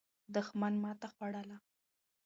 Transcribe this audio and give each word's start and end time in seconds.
دښمن 0.35 0.73
ماته 0.83 1.07
خوړله. 1.15 1.57